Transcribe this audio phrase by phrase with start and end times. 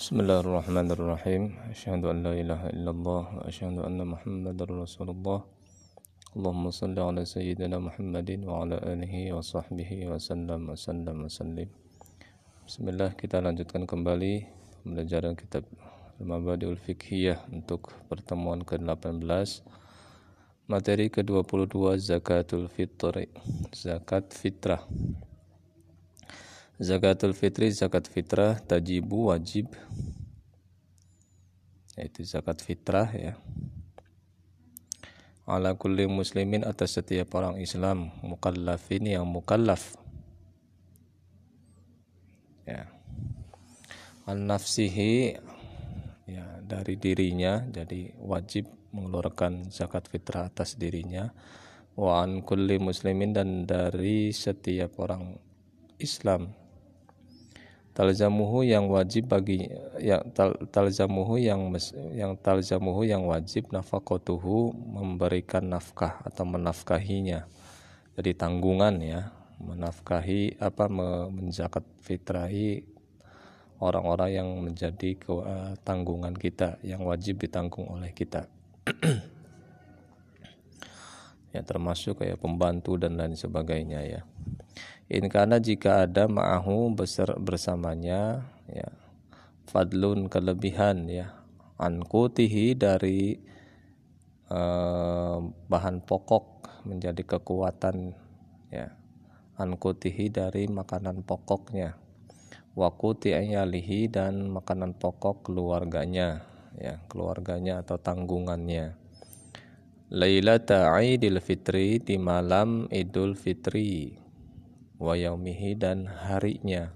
[0.00, 5.40] بسم الله الرحمن الرحيم أشهد أن لا إله إلا الله وأشهد أن محمد رسول الله
[6.36, 11.68] اللهم صل على سيدنا محمد وعلى آله وصحبه وسلم وسلم وسلم
[12.68, 14.44] Bismillah kita lanjutkan kembali
[14.84, 15.64] pembelajaran kitab
[16.20, 19.64] Al-Mabadiul Fiqhiyah untuk pertemuan ke-18
[20.68, 23.32] materi ke-22 zakatul fitri
[23.70, 24.82] zakat fitrah
[26.81, 29.69] Zakatul fitri, zakat fitrah, tajibu wajib
[31.93, 33.37] yaitu zakat fitrah ya.
[35.45, 39.93] Ala kulli muslimin atas setiap orang Islam mukallafin yang mukallaf.
[42.65, 42.89] Ya.
[44.25, 45.37] An nafsihi
[46.25, 51.29] ya dari dirinya jadi wajib mengeluarkan zakat fitrah atas dirinya
[51.93, 55.35] wa an kulli muslimin dan dari setiap orang
[56.01, 56.60] Islam
[57.91, 59.67] talzamuhu yang wajib bagi
[59.99, 61.71] yang tal, talzamuhu yang
[62.15, 67.47] yang talzamuhu yang wajib nafaqatuhu memberikan nafkah atau menafkahinya.
[68.15, 70.89] Jadi tanggungan ya menafkahi apa
[71.29, 72.83] menzakat fitrahi
[73.81, 78.45] orang-orang yang menjadi ke, uh, tanggungan kita yang wajib ditanggung oleh kita
[81.51, 84.21] ya termasuk kayak pembantu dan lain sebagainya ya.
[85.11, 88.87] In karena jika ada ma'ahu besar bersamanya ya
[89.67, 91.35] fadlun kelebihan ya
[91.75, 93.35] ankutihi dari
[94.47, 96.45] uh, bahan pokok
[96.87, 98.15] menjadi kekuatan
[98.71, 98.95] ya
[99.59, 101.99] ankutihi dari makanan pokoknya
[102.73, 106.47] wakuti ayalihi dan makanan pokok keluarganya
[106.79, 108.95] ya keluarganya atau tanggungannya
[110.11, 114.11] Lailata Idul Fitri di malam Idul Fitri
[114.99, 116.91] wa yaumihi dan harinya.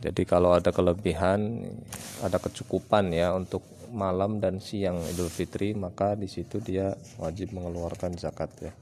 [0.00, 1.68] Jadi kalau ada kelebihan,
[2.24, 8.16] ada kecukupan ya untuk malam dan siang Idul Fitri, maka di situ dia wajib mengeluarkan
[8.16, 8.72] zakat ya.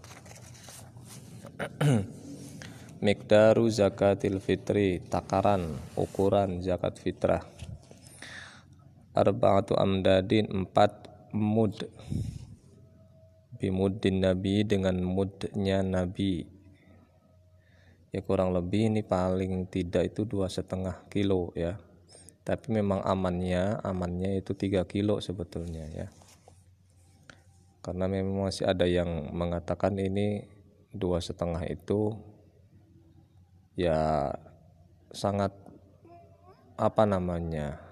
[3.02, 7.42] Mikdaru zakatil fitri, takaran, ukuran zakat fitrah.
[9.10, 11.82] Arba'atu amdadin, empat mud
[13.66, 16.46] bimuddin nabi dengan mudnya nabi.
[18.14, 21.82] Ya kurang lebih ini paling tidak itu dua setengah kilo ya.
[22.46, 26.06] Tapi memang amannya amannya itu tiga kilo sebetulnya ya.
[27.82, 30.46] Karena memang masih ada yang mengatakan ini
[30.94, 32.14] dua setengah itu
[33.74, 34.30] ya
[35.10, 35.50] sangat
[36.78, 37.82] apa namanya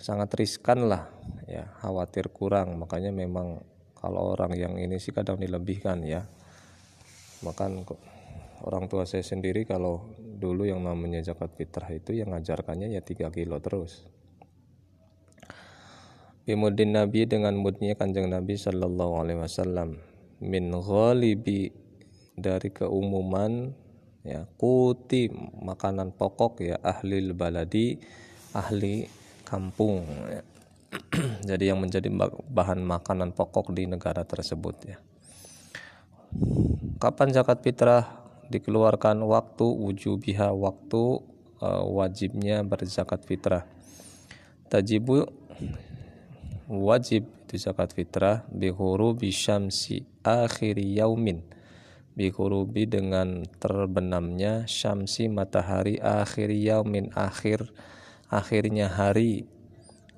[0.00, 1.12] sangat riskan lah
[1.44, 2.80] ya khawatir kurang.
[2.80, 3.60] Makanya memang
[4.04, 6.28] kalau orang yang ini sih kadang dilebihkan ya
[7.40, 7.88] makan
[8.60, 13.32] orang tua saya sendiri kalau dulu yang namanya zakat fitrah itu yang ngajarkannya ya 3
[13.32, 14.04] kilo terus
[16.44, 19.96] Bimudin Nabi dengan mudnya kanjeng Nabi Sallallahu Alaihi Wasallam
[20.44, 21.72] min ghalibi
[22.36, 23.72] dari keumuman
[24.20, 25.32] ya kuti
[25.64, 27.96] makanan pokok ya ahli baladi
[28.52, 29.08] ahli
[29.48, 30.44] kampung ya.
[31.48, 32.10] jadi yang menjadi
[32.50, 34.98] bahan makanan pokok di negara tersebut ya.
[36.98, 41.02] Kapan zakat fitrah dikeluarkan waktu wujubiha waktu
[41.62, 43.64] uh, wajibnya berzakat fitrah.
[44.68, 45.28] Tajibu
[46.66, 51.46] wajib itu zakat fitrah bihurubi syamsi akhir yaumin
[52.18, 57.70] bihurubi dengan terbenamnya syamsi matahari akhir yaumin akhir
[58.26, 59.46] akhirnya hari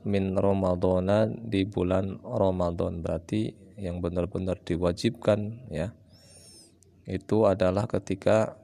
[0.07, 5.91] min Ramadana di bulan Ramadan berarti yang benar-benar diwajibkan ya.
[7.07, 8.55] Itu adalah ketika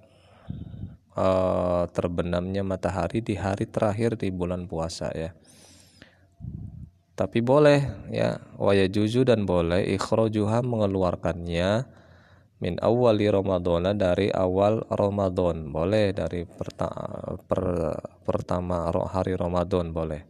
[1.19, 5.35] uh, terbenamnya matahari di hari terakhir di bulan puasa ya.
[7.19, 8.39] Tapi boleh ya.
[8.57, 11.71] Waya juju dan boleh ikhrojuha mengeluarkannya
[12.63, 16.87] min awali Ramadana dari awal Ramadan boleh dari perta
[17.43, 17.91] per,
[18.23, 20.23] pertama hari Ramadan boleh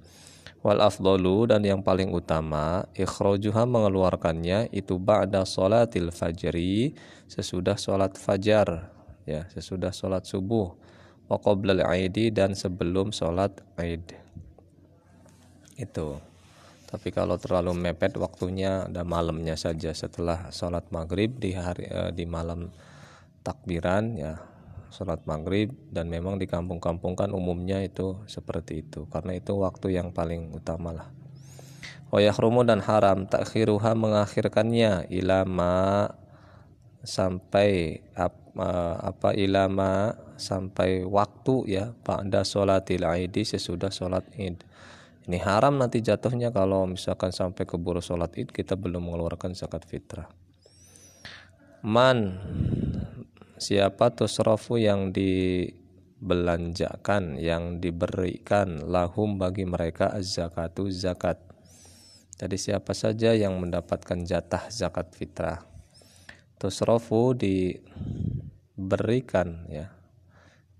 [0.63, 6.95] Wal afdalu dan yang paling utama ikhrajuha mengeluarkannya itu ba'da salatil fajri
[7.27, 8.95] sesudah salat fajar
[9.27, 10.71] ya sesudah salat subuh
[11.27, 14.07] wa qoblal aidi dan sebelum salat aid.
[15.75, 16.23] Itu.
[16.87, 22.23] Tapi kalau terlalu mepet waktunya ada malamnya saja setelah salat maghrib di hari eh, di
[22.29, 22.69] malam
[23.43, 24.52] takbiran ya
[24.93, 30.13] sholat maghrib dan memang di kampung-kampung kan umumnya itu seperti itu karena itu waktu yang
[30.13, 31.09] paling utama lah.
[32.13, 36.13] Wayahrumu dan haram takhiruha mengakhirkannya ilama
[37.01, 38.37] sampai ap,
[39.01, 44.61] apa ilama sampai waktu ya pada sholatil aidi sesudah sholat id.
[45.25, 50.29] Ini haram nanti jatuhnya kalau misalkan sampai keburu sholat id kita belum mengeluarkan zakat fitrah.
[51.81, 52.39] Man
[53.63, 61.39] siapa tusrofu yang dibelanjakan yang diberikan lahum bagi mereka az-zakatu zakat?
[62.43, 65.63] Jadi siapa saja yang mendapatkan jatah zakat fitrah.
[66.59, 68.11] Tusrofu diberikan
[69.71, 69.95] ya.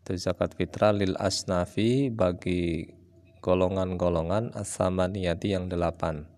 [0.03, 2.91] Itu zakat fitrah lil asnafi bagi
[3.39, 6.32] golongan-golongan asamaniyati yang delapan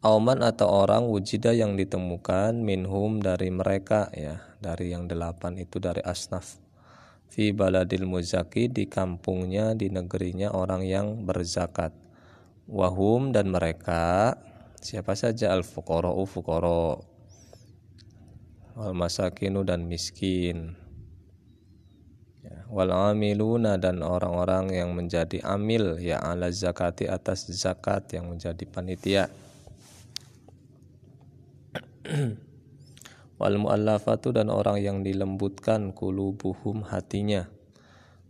[0.00, 6.00] Auman atau orang wujida yang ditemukan minhum dari mereka ya dari yang delapan itu dari
[6.00, 6.56] asnaf.
[7.28, 11.92] Fi baladil muzaki di kampungnya di negerinya orang yang berzakat.
[12.64, 14.40] Wahum dan mereka
[14.80, 15.52] siapa saja?
[15.52, 16.96] Al fuqara'u fuqara
[18.80, 20.80] wal masakinu dan miskin.
[22.40, 28.64] Ya, wal amiluna dan orang-orang yang menjadi amil ya ala zakati atas zakat yang menjadi
[28.64, 29.28] panitia
[33.40, 37.46] wal muallafatu dan orang yang dilembutkan kulubuhum hatinya.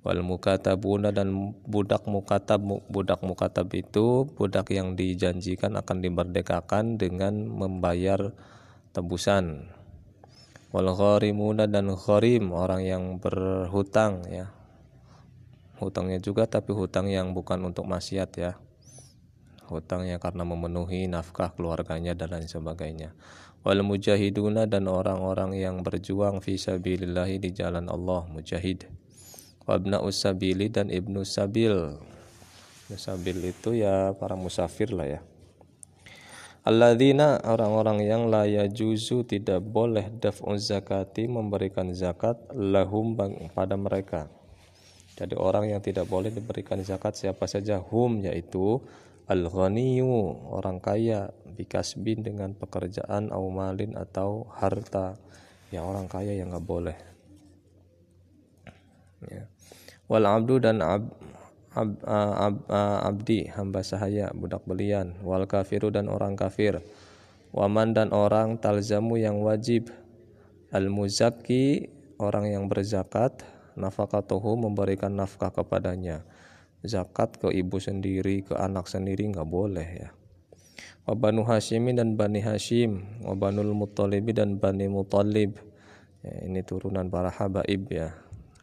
[0.00, 8.32] Wal mukatabuna dan budak mukatab budak mukatab itu budak yang dijanjikan akan dimerdekakan dengan membayar
[8.96, 9.68] tebusan.
[10.72, 14.48] Wal gharimuna dan gharim orang yang berhutang ya.
[15.80, 18.56] Hutangnya juga tapi hutang yang bukan untuk maksiat ya.
[19.68, 23.12] Hutangnya karena memenuhi nafkah keluarganya dan lain sebagainya
[23.60, 28.88] wal mujahiduna dan orang-orang yang berjuang fi sabilillahi di jalan Allah mujahid.
[29.68, 31.94] Wabna usabili dan ibnu sabil.
[32.90, 35.20] Sabil itu ya para musafir lah ya.
[36.60, 43.16] Alladzina orang-orang yang la yajuzu tidak boleh daf'u zakati memberikan zakat lahum
[43.56, 44.28] pada mereka.
[45.16, 48.80] Jadi orang yang tidak boleh diberikan zakat siapa saja hum yaitu
[49.30, 55.14] al-ghaniyu orang kaya bikasbin dengan pekerjaan au malin atau harta.
[55.70, 56.98] Yang orang kaya yang nggak boleh.
[59.30, 59.46] Ya.
[60.08, 61.12] wal abdu dan ab,
[61.76, 62.56] ab, ab,
[63.06, 65.14] abdi hamba sahaya budak belian.
[65.22, 66.82] Wal kafiru dan orang kafir.
[67.54, 69.94] Waman dan orang talzamu yang wajib.
[70.74, 71.86] Al muzaki
[72.18, 73.46] orang yang berzakat.
[73.78, 76.26] Nafkatuhu memberikan nafkah kepadanya
[76.84, 80.10] zakat ke ibu sendiri, ke anak sendiri nggak boleh ya.
[81.08, 85.58] Wabanu Hashimin dan Bani Hashim, Wabanul Muttalibi dan Bani Muttalib.
[86.20, 88.12] Ya, ini turunan para habaib ya.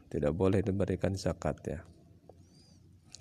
[0.08, 1.80] Tidak boleh diberikan zakat ya.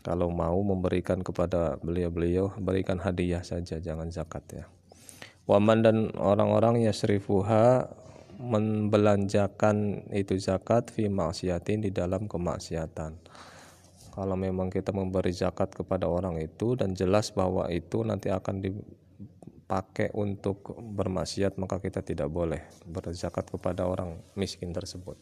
[0.06, 4.64] Kalau mau memberikan kepada beliau-beliau, berikan hadiah saja, jangan zakat ya.
[5.50, 7.90] Waman dan orang-orang yasrifuha
[8.38, 13.16] membelanjakan itu zakat fi maksiatin di dalam kemaksiatan
[14.16, 20.08] kalau memang kita memberi zakat kepada orang itu dan jelas bahwa itu nanti akan dipakai
[20.16, 25.20] untuk bermaksiat maka kita tidak boleh berzakat kepada orang miskin tersebut.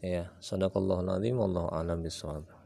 [0.00, 2.59] Ya sadaqallahu nazim wallahu a'lam bishawab